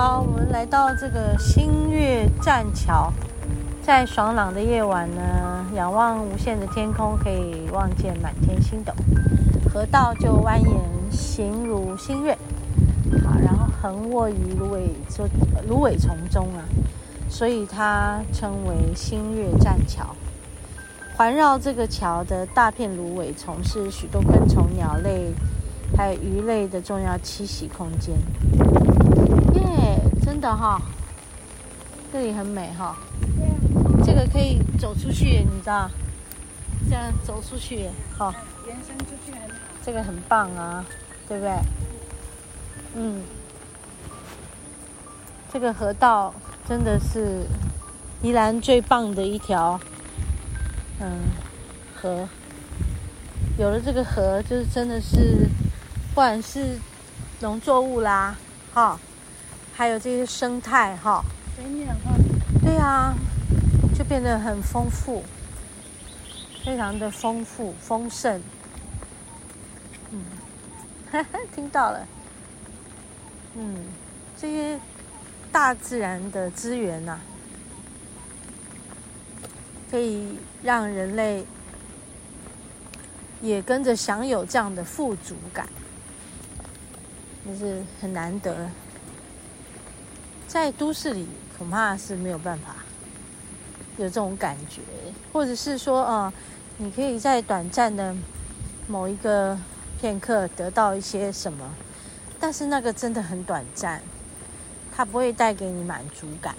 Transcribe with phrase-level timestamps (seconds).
[0.00, 3.12] 好，我们来到这个新月栈桥，
[3.82, 8.92] 在爽朗的夜晚呢，仰望无限的天空，可以望见满天星斗。
[9.68, 10.78] 河道就蜿蜒，
[11.10, 12.38] 形如新月。
[13.24, 15.24] 好，然后横卧于芦苇就
[15.66, 16.62] 芦苇丛中啊，
[17.28, 20.14] 所以它称为新月栈桥。
[21.16, 25.32] 环绕这个桥的大片芦苇丛是许多昆虫、鸟类
[25.96, 28.14] 还有鱼类的重要栖息空间。
[30.28, 30.78] 真的哈、
[32.12, 32.94] 这里很美哈、
[34.04, 35.90] 这个可以走出去，你知道？
[36.86, 38.30] 这样走出去，好。
[38.66, 39.56] 延伸出去很好。
[39.82, 40.84] 这个很棒啊，
[41.26, 41.58] 对不对？
[42.94, 43.22] 嗯，
[45.50, 46.34] 这个河道
[46.68, 47.46] 真的是
[48.20, 49.80] 宜兰最棒的一条，
[51.00, 51.22] 嗯，
[51.96, 52.28] 河。
[53.56, 55.48] 有了这个河，就是真的是，
[56.10, 56.78] 不管是
[57.40, 58.36] 农作物啦，
[58.74, 59.00] 哈，
[59.78, 62.12] 还有这些生态，哈，水鸟哈，
[62.64, 63.14] 对啊，
[63.96, 65.22] 就变得很丰富，
[66.64, 68.42] 非常的丰富丰盛。
[70.10, 70.24] 嗯，
[71.12, 72.04] 哈哈，听到了。
[73.54, 73.76] 嗯，
[74.36, 74.80] 这些
[75.52, 77.20] 大自然的资源呐、啊，
[79.92, 81.46] 可以让人类
[83.40, 85.68] 也跟着享有这样的富足感，
[87.46, 88.68] 就是很难得。
[90.48, 91.26] 在都市里
[91.58, 92.74] 恐怕是没有办法
[93.98, 94.80] 有这种感觉，
[95.30, 96.32] 或者是说，呃，
[96.78, 98.16] 你可以在短暂的
[98.86, 99.58] 某一个
[100.00, 101.70] 片刻得到一些什么。
[102.40, 104.00] 但是那个真的很短暂，
[104.96, 106.54] 它不会带给你满足感。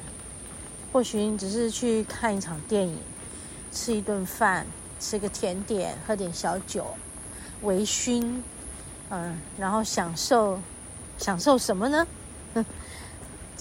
[0.92, 3.00] 或许你只是去看一场电影，
[3.72, 4.68] 吃一顿饭，
[5.00, 6.86] 吃个甜点，喝点小酒，
[7.64, 8.42] 微醺，
[9.10, 10.60] 嗯，然后享受，
[11.18, 12.06] 享受什么呢？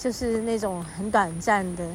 [0.01, 1.85] 就是那种很短暂的，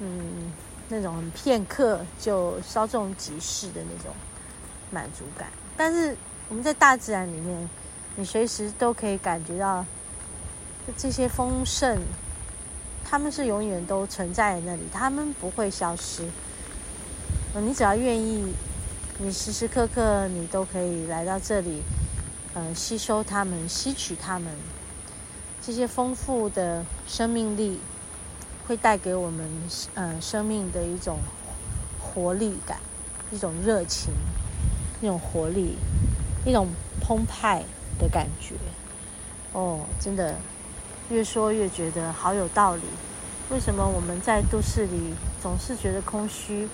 [0.00, 0.52] 嗯，
[0.88, 4.12] 那种片刻就稍纵即逝的那种
[4.90, 5.48] 满足感。
[5.76, 6.16] 但是
[6.48, 7.68] 我们在大自然里面。
[8.18, 9.84] 你随时都可以感觉到
[10.96, 12.00] 这些丰盛，
[13.04, 16.26] 他们是永远都存在在那里，他们不会消失。
[17.60, 18.54] 你只要愿意，
[19.18, 21.82] 你时时刻刻你都可以来到这里，
[22.54, 24.50] 呃，吸收他们，吸取他们
[25.66, 27.80] 这些丰富的生命力，
[28.68, 29.44] 会带给我们
[29.94, 31.18] 呃生命的一种
[32.00, 32.78] 活力感，
[33.32, 34.12] 一种热情，
[35.00, 35.76] 一种活力，
[36.44, 36.68] 一种
[37.00, 37.64] 澎湃。
[37.98, 38.54] 的感觉，
[39.54, 40.36] 哦，真的，
[41.08, 42.82] 越说越觉得好有道理。
[43.48, 46.68] 为什么我们在都市里总是觉得空虚？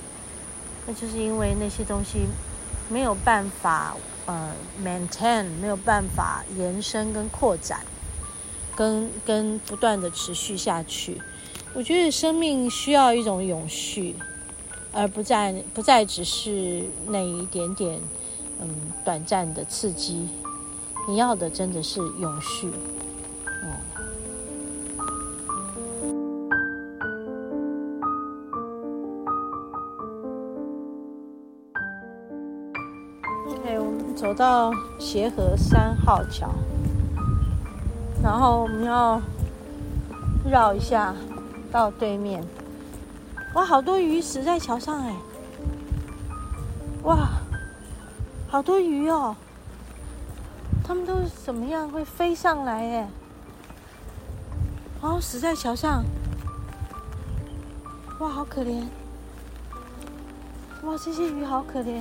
[0.84, 2.26] 那就是因为那些东西
[2.88, 3.94] 没有办法
[4.26, 4.50] 呃
[4.84, 7.78] maintain，没有办法延伸跟扩展，
[8.76, 11.20] 跟跟不断的持续下去。
[11.74, 14.14] 我觉得生命需要一种永续，
[14.92, 17.98] 而不再不再只是那一点点
[18.60, 18.68] 嗯
[19.04, 20.28] 短暂的刺激。
[21.08, 23.74] 你要的真的是永续，哦。
[33.48, 36.48] OK，我们走到协和三号桥，
[38.22, 39.20] 然后我们要
[40.48, 41.14] 绕一下
[41.72, 42.42] 到对面。
[43.54, 45.16] 哇，好多鱼死在桥上哎！
[47.02, 47.28] 哇，
[48.48, 49.34] 好多鱼哦！
[50.84, 52.72] 他们都是怎么样会飞上来？
[52.74, 53.08] 哎，
[55.00, 56.04] 哦，死在桥上！
[58.20, 58.84] 哇，好可怜！
[60.84, 62.00] 哇，这些鱼好可怜！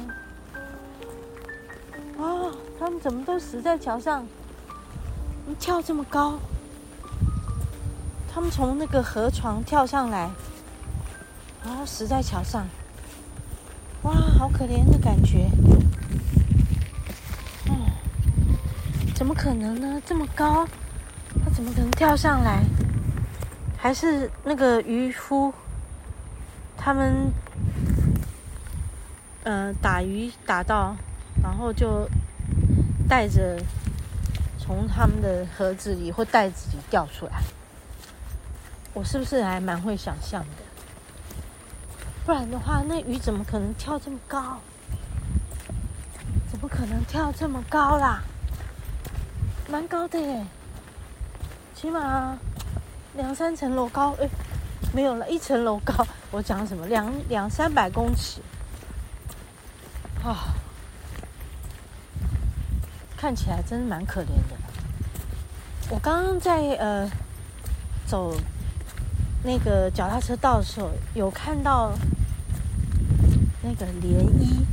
[2.17, 4.25] 啊，他们怎么都死在桥上？
[5.59, 6.39] 跳这么高，
[8.33, 10.30] 他们从那个河床跳上来，
[11.63, 12.68] 然后死在桥上。
[14.03, 15.50] 哇，好可怜的感觉。
[17.68, 17.75] 哦
[19.13, 20.01] 怎么可能呢？
[20.03, 20.65] 这么高，
[21.44, 22.63] 他怎么可能跳上来？
[23.77, 25.53] 还是那个渔夫，
[26.75, 27.31] 他们，
[29.44, 30.95] 呃，打鱼打到，
[31.44, 32.09] 然后就
[33.07, 33.62] 带着
[34.63, 37.42] 从他们的盒子里或袋子里掉出来。
[38.94, 40.63] 我是不是还蛮会想象的？
[42.24, 44.60] 不然的话，那鱼怎么可能跳这么高？
[46.52, 48.22] 怎么可能跳这么高啦？
[49.68, 50.46] 蛮高的耶，
[51.74, 52.38] 起码
[53.16, 54.16] 两三层楼高。
[54.22, 54.30] 哎，
[54.94, 56.06] 没有了，一层楼高。
[56.30, 56.86] 我讲什么？
[56.86, 58.42] 两两三百公尺
[60.24, 60.54] 啊！
[63.21, 64.57] 看起来真的蛮可怜的。
[65.91, 67.07] 我刚刚在呃
[68.07, 68.35] 走
[69.44, 71.91] 那个脚踏车道的时候，有看到
[73.62, 74.65] 那个涟漪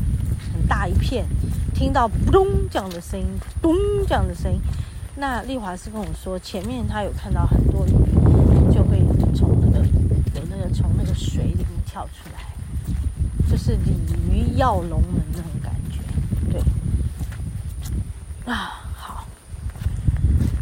[0.50, 1.26] 很大一片，
[1.74, 3.26] 听到“咚”这样的声音
[3.60, 3.74] ，“咚”
[4.08, 4.58] 这样的声音。
[5.16, 7.92] 那丽华是跟我说，前面他有看到很多鱼，
[8.72, 9.04] 就会
[9.34, 9.84] 从那个
[10.36, 12.40] 有那个从那个水里面跳出来，
[13.46, 13.92] 就是鲤
[14.32, 15.44] 鱼跃龙门那种。
[18.48, 19.26] 啊，好，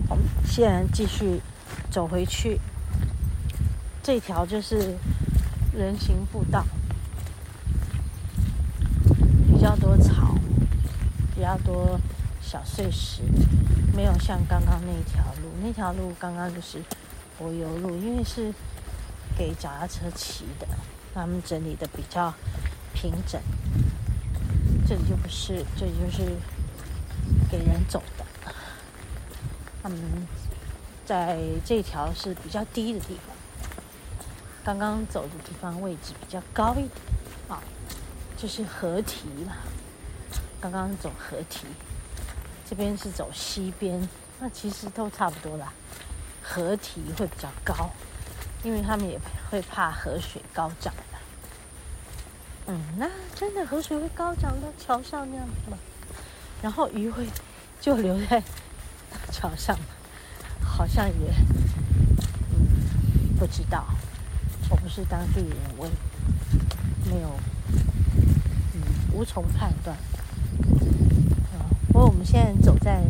[0.08, 1.40] 我们现在继续
[1.88, 2.60] 走回去。
[4.02, 4.96] 这条就是
[5.72, 6.64] 人行步道，
[9.46, 10.34] 比较多草，
[11.32, 12.00] 比较多
[12.42, 13.22] 小碎石。
[13.94, 16.82] 没有像刚刚那条路，那条路刚刚就是
[17.38, 18.52] 柏油路，因为是
[19.38, 20.66] 给脚踏车骑的，
[21.14, 22.34] 他们整理的比较
[22.92, 23.40] 平整。
[24.88, 26.36] 这里就不是，这里就是
[27.88, 28.24] 走的。
[29.82, 30.26] 他们
[31.04, 33.36] 在这条是比较低的地方，
[34.64, 36.90] 刚刚走的地方位置比较高一点，
[37.48, 37.62] 啊，
[38.36, 39.56] 就是河堤嘛，
[40.60, 41.66] 刚刚走河堤。
[42.68, 44.08] 这边是走西边，
[44.40, 45.72] 那其实都差不多啦。
[46.42, 47.90] 河堤会比较高，
[48.64, 51.02] 因为他们也会怕河水高涨的。
[52.66, 55.78] 嗯，那真的河水会高涨到桥上那样子吗？
[56.60, 57.24] 然后鱼会
[57.81, 58.43] 就留在
[59.31, 59.76] 桥上？
[60.61, 61.32] 好像也
[62.52, 62.67] 嗯
[63.38, 63.87] 不知道，
[64.69, 65.93] 我不是当地人，我也
[67.11, 67.31] 没有
[68.75, 68.82] 嗯
[69.12, 69.96] 无从判断。
[71.88, 73.02] 不过我们现在走在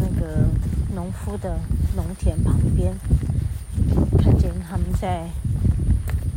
[0.00, 0.48] 那个
[0.94, 1.60] 农夫的
[1.94, 2.92] 农田旁边，
[4.18, 5.28] 看见他们在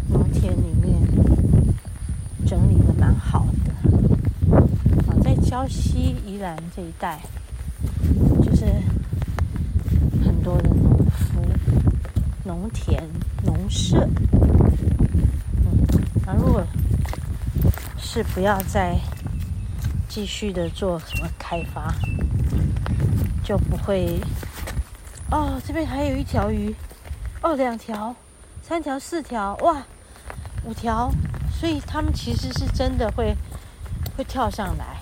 [0.09, 1.01] 农田里面
[2.45, 3.71] 整理的蛮好的。
[5.55, 7.21] 啊，在礁溪宜兰这一带，
[8.43, 8.65] 就是
[10.25, 11.41] 很多的农夫、
[12.43, 13.01] 农田、
[13.43, 13.97] 农舍。
[15.63, 15.87] 嗯，
[16.25, 16.61] 那如果
[17.97, 18.99] 是不要再。
[20.07, 21.93] 继续的做什么开发，
[23.43, 24.17] 就不会。
[25.29, 26.73] 哦，这边还有一条鱼，
[27.41, 28.15] 哦，两条、
[28.63, 29.85] 三条、四条，哇，
[30.63, 31.11] 五条。
[31.51, 33.35] 所以他们其实是真的会
[34.15, 35.01] 会跳上来。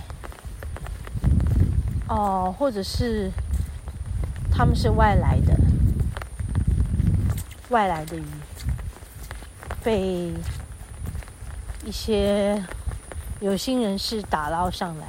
[2.08, 3.32] 哦，或者是
[4.52, 5.58] 他们是外来的，
[7.70, 8.24] 外来的鱼
[9.84, 10.32] 被
[11.86, 12.64] 一些。
[13.42, 15.06] 有心人士打捞上来，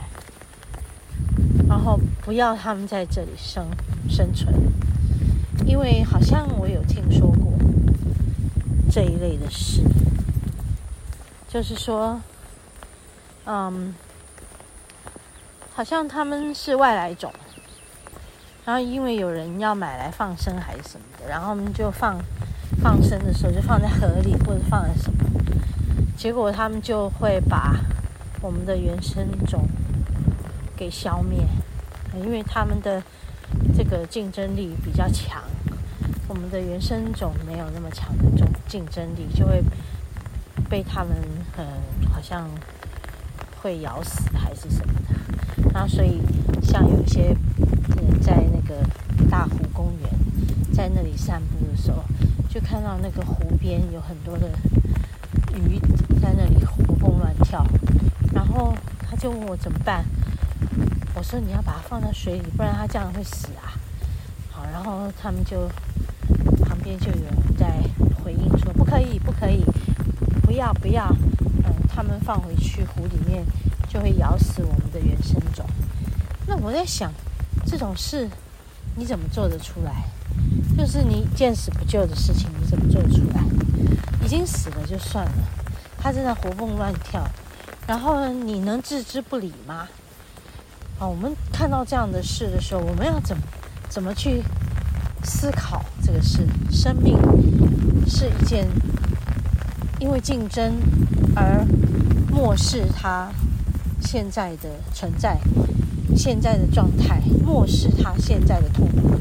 [1.68, 3.64] 然后不要他们在这里生
[4.08, 4.52] 生存，
[5.64, 7.52] 因为好像我有听说过
[8.90, 9.84] 这一类的事，
[11.46, 12.20] 就是说，
[13.46, 13.94] 嗯，
[15.74, 17.32] 好像他们是外来种，
[18.64, 22.16] 然后因为有人要买来放生还是什么的，然后我们就放
[22.82, 25.18] 放生的时候就放在河里或者放在什么，
[26.16, 27.76] 结果他们就会把。
[28.42, 29.66] 我们的原生种
[30.76, 31.38] 给消灭，
[32.14, 33.02] 因为他们的
[33.74, 35.42] 这个竞争力比较强，
[36.28, 39.64] 我们的原生种没有那么强的种竞争力，就会
[40.68, 41.16] 被他们
[41.56, 41.64] 呃
[42.12, 42.46] 好像
[43.64, 45.70] 会咬死还是什么的。
[45.72, 46.20] 然后所以
[46.62, 47.34] 像有一些
[47.96, 48.74] 人在那个
[49.30, 50.10] 大湖公园
[50.70, 52.04] 在那里散步的时候，
[52.46, 54.50] 就看到那个湖边有很多的
[55.54, 55.78] 鱼
[56.20, 57.66] 在那里活蹦乱跳。
[58.34, 58.74] 然后
[59.08, 60.04] 他就问我怎么办，
[61.14, 63.72] 我说你要把它放到水里，不然它这样会死啊。
[64.50, 65.66] 好，然后他们就
[66.66, 67.80] 旁边就有人在
[68.22, 69.64] 回应说不可以，不可以，
[70.42, 71.08] 不要不要，
[71.66, 73.44] 嗯，他们放回去湖里面
[73.88, 75.64] 就会咬死我们的原生种。
[76.46, 77.12] 那我在想，
[77.66, 78.28] 这种事
[78.96, 80.04] 你怎么做得出来？
[80.76, 83.42] 就是你见死不救的事情，你怎么做得出来？
[84.24, 85.32] 已经死了就算了，
[85.98, 87.24] 他正在活蹦乱跳。
[87.86, 89.88] 然后呢，你能置之不理吗？
[90.98, 93.42] 啊，我们看到这样的事的时候，我们要怎么
[93.88, 94.42] 怎么去
[95.22, 96.46] 思考这个事？
[96.70, 97.18] 生命
[98.06, 98.66] 是一件
[100.04, 100.74] 因为竞争
[101.34, 101.66] 而
[102.30, 103.32] 漠视他
[104.02, 105.40] 现在的存在、
[106.14, 109.18] 现在的状态，漠视他现在的痛苦？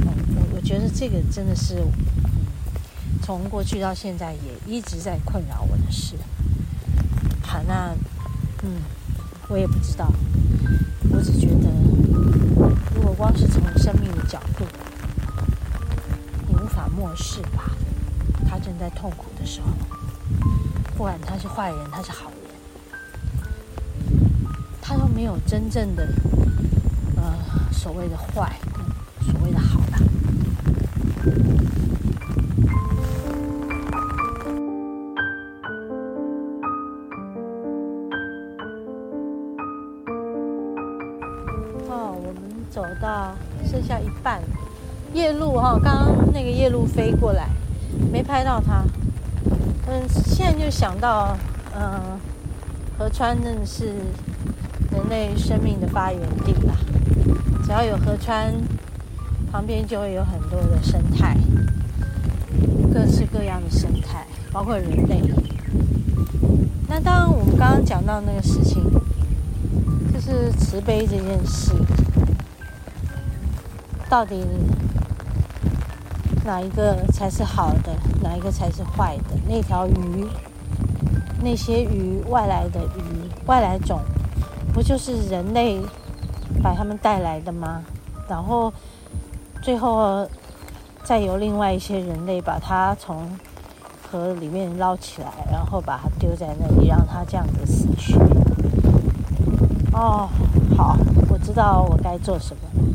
[0.00, 2.42] 嗯，我我觉得这个真的是，嗯，
[3.22, 6.16] 从过去到现在也一直在困扰我的事。
[7.40, 7.94] 好，那，
[8.64, 8.82] 嗯，
[9.48, 10.12] 我也不知道，
[21.56, 22.36] 坏人，他是好人，
[24.82, 26.06] 他都没有真正的，
[27.16, 27.32] 呃，
[27.72, 28.52] 所谓的坏，
[29.22, 29.98] 所谓的好吧。
[41.88, 43.34] 哦，我们走到
[43.64, 44.42] 剩下一半，
[45.14, 47.48] 夜鹭哈，刚刚那个夜鹭飞过来，
[48.12, 48.84] 没拍到它。
[49.88, 51.36] 嗯，现在就想到，
[51.74, 52.18] 嗯，
[52.98, 53.86] 河川真的是
[54.90, 56.74] 人类生命的发源地啦。
[57.64, 58.52] 只要有河川，
[59.50, 61.36] 旁边就会有很多的生态，
[62.92, 65.22] 各式各样的生态，包括人类。
[66.88, 68.82] 那当然，我们刚刚讲到那个事情，
[70.12, 71.72] 就是慈悲这件事，
[74.08, 74.44] 到底
[76.46, 79.36] 哪一个才是好的，哪一个才是坏的？
[79.48, 80.24] 那条鱼，
[81.42, 84.00] 那些鱼，外来的鱼，外来种，
[84.72, 85.80] 不就是人类
[86.62, 87.82] 把它们带来的吗？
[88.28, 88.72] 然后
[89.60, 90.24] 最后
[91.02, 93.28] 再由另外一些人类把它从
[94.08, 98.16] 河里面捞起来，然后把它丢在那里，让它这样子死去。
[99.92, 100.28] 哦，
[100.76, 100.96] 好，
[101.28, 102.94] 我知道我该做什么，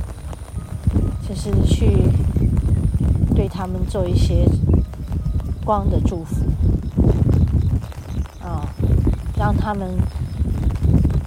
[1.27, 2.08] 就是去。
[3.41, 4.48] 对他们做一些
[5.65, 6.45] 光的祝福，
[8.39, 8.67] 啊、哦，
[9.36, 9.98] 让他们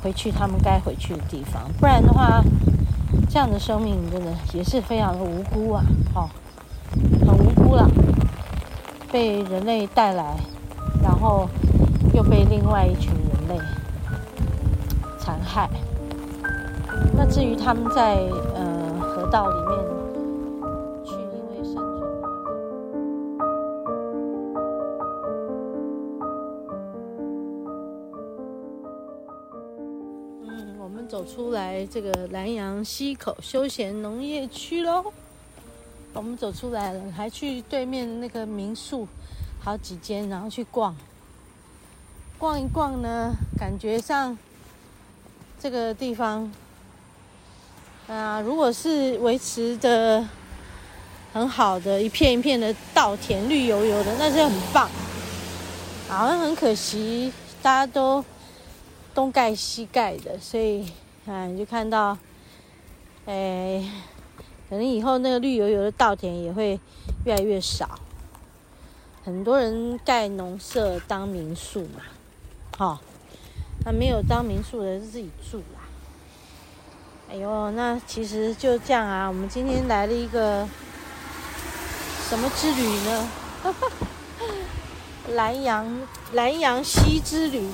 [0.01, 1.63] 回去他们该回去的地方。
[1.81, 2.41] 不然的话，
[3.29, 6.31] 这样的生命真的也是非常的无辜啊，哦，
[7.27, 7.91] 很无辜了，
[9.11, 10.37] 被人类带来，
[11.03, 11.49] 然后
[12.13, 13.65] 又被另外一群人类
[15.19, 15.69] 残害。
[17.13, 18.19] 那至于他们在
[18.55, 20.04] 呃河道里面。
[31.35, 35.05] 出来这个南阳溪口休闲农业区喽，
[36.13, 39.09] 我们走出来了，还去对面那个民宿
[39.61, 40.95] 好几间，然后去逛，
[42.39, 44.39] 逛一逛呢，感觉上
[45.59, 46.53] 这个地方
[48.07, 50.25] 啊，如果是维持的
[51.33, 54.89] 很好的一片一片的稻田，绿油油的，那是很棒。
[56.09, 58.25] 好像很可惜，大家都
[59.13, 60.87] 东盖西盖的，所以。
[61.25, 62.17] 看，就看到，
[63.25, 63.83] 哎，
[64.69, 66.79] 可能以后那个绿油油的稻田也会
[67.25, 67.99] 越来越少。
[69.25, 72.03] 很多人盖农舍当民宿嘛，
[72.77, 72.99] 好、哦，
[73.87, 75.81] 那没有当民宿的人自己住啦。
[77.31, 79.27] 哎呦，那其实就这样啊。
[79.27, 80.69] 我们今天来了一个
[82.29, 83.29] 什么之旅呢？
[83.65, 83.89] 哈哈，
[85.33, 87.67] 南阳南阳溪之旅。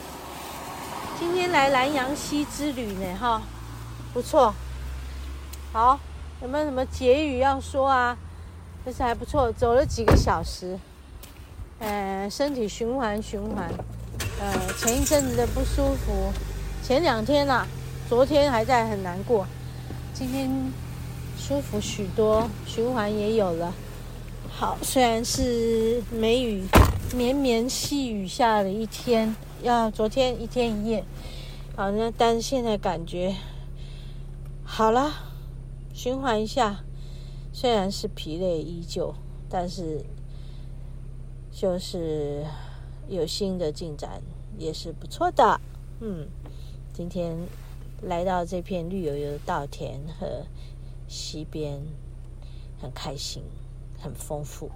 [1.21, 3.43] 今天来南阳溪之旅呢，哈，
[4.15, 4.55] 不错。
[5.71, 6.01] 好，
[6.41, 8.17] 有没有什么结语要说啊？
[8.83, 10.79] 但是还不错，走了几个小时，
[11.79, 13.71] 呃，身体循环循环。
[14.41, 16.33] 呃，前一阵子的不舒服，
[16.83, 17.67] 前两天啦，
[18.09, 19.47] 昨天还在很难过，
[20.15, 20.51] 今天
[21.37, 23.75] 舒服许多，循环也有了。
[24.51, 26.65] 好，虽然是梅雨，
[27.15, 29.35] 绵绵细雨下了一天。
[29.63, 31.05] 要昨天一天一夜，
[31.77, 33.37] 好，那但是现在感觉
[34.65, 35.13] 好了，
[35.93, 36.83] 循环一下，
[37.53, 39.15] 虽然是疲累依旧，
[39.51, 40.03] 但是
[41.53, 42.47] 就是
[43.07, 44.23] 有新的进展，
[44.57, 45.61] 也是不错的。
[46.01, 46.27] 嗯，
[46.95, 47.37] 今天
[48.01, 50.47] 来到这片绿油油的稻田和
[51.07, 51.83] 溪边，
[52.81, 53.43] 很开心，
[53.99, 54.71] 很丰富。